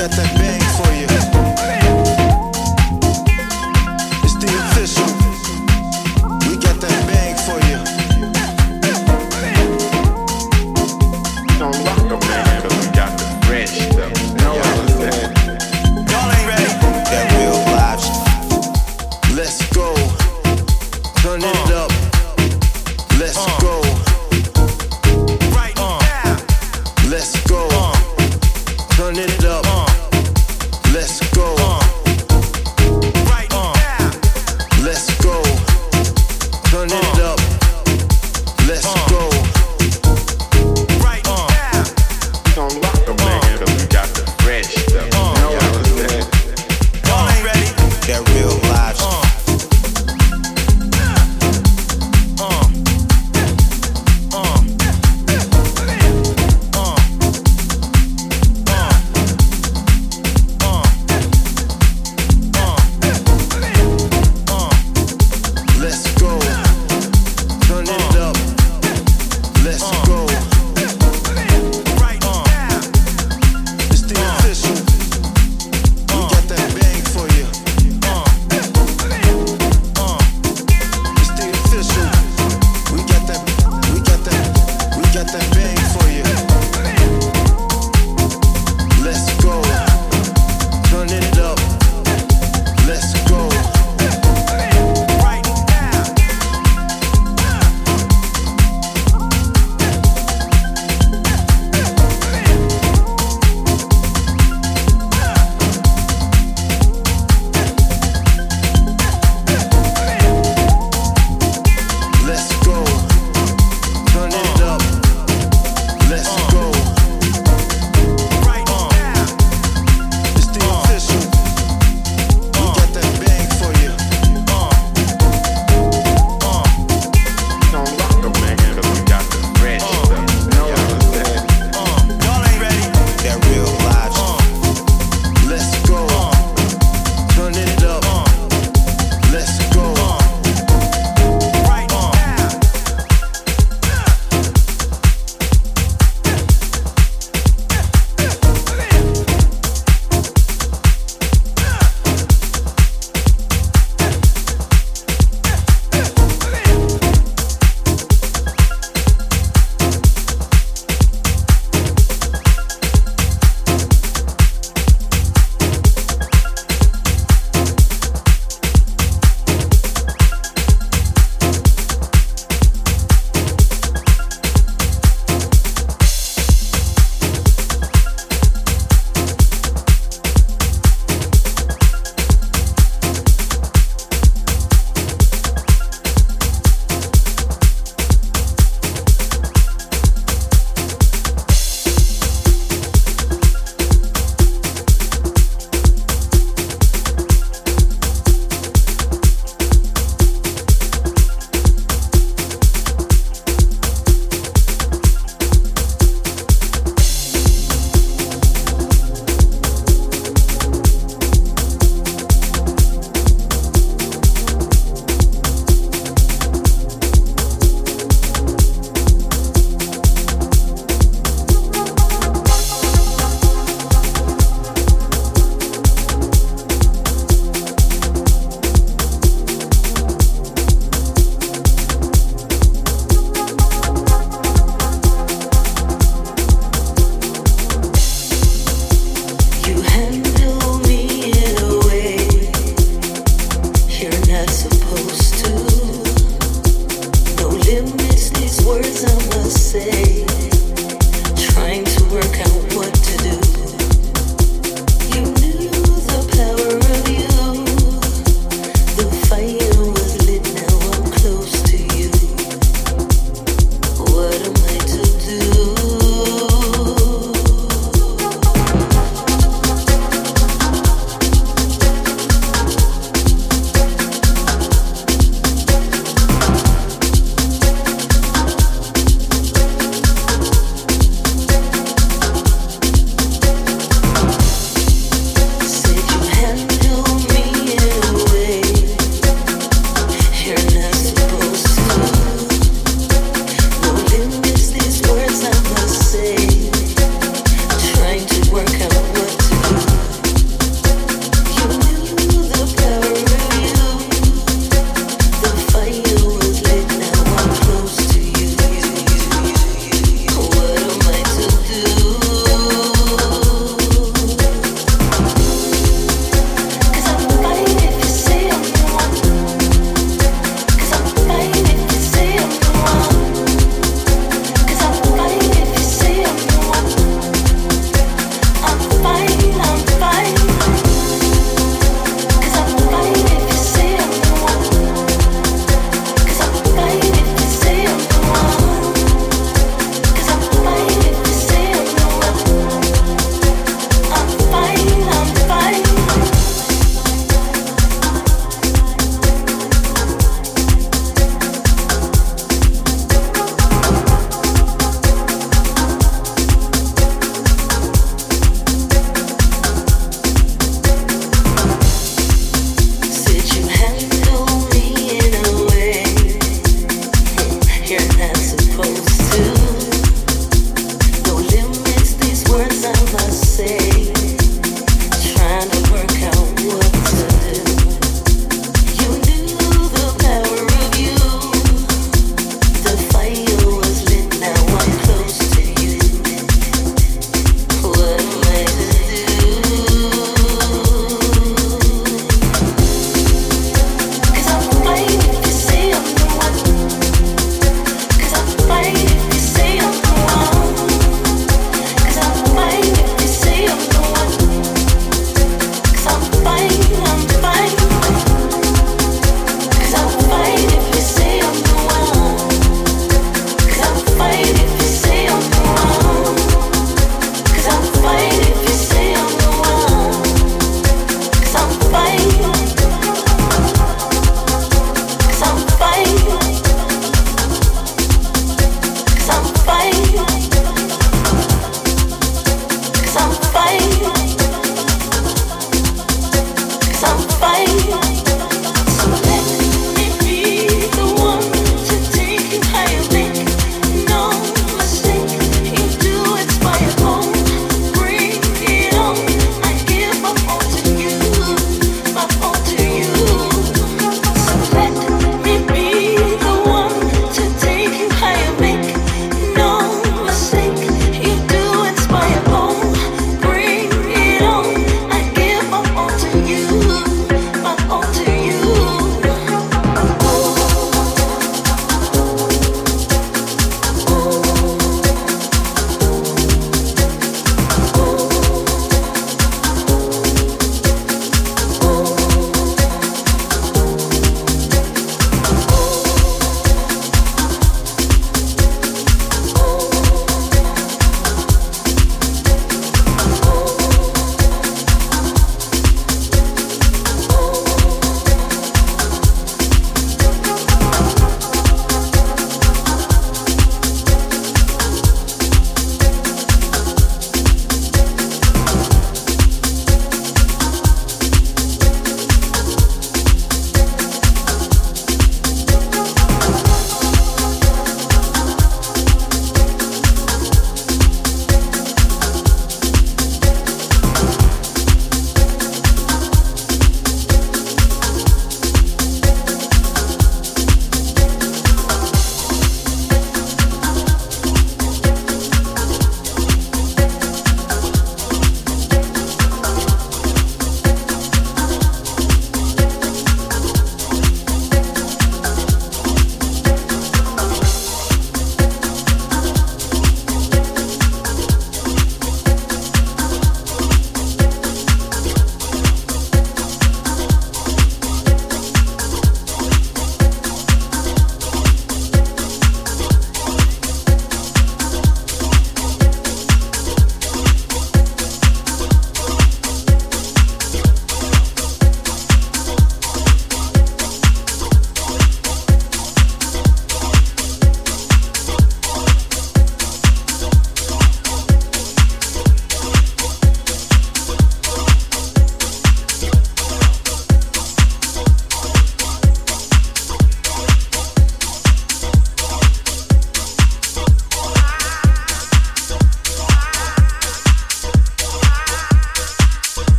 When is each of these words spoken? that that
that 0.00 0.10
that 0.12 0.39